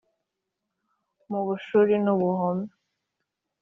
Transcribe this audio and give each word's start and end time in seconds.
mu 1.29 1.39
bushiru 1.45 1.95
n’u 2.03 2.13
buhoma 2.19 2.67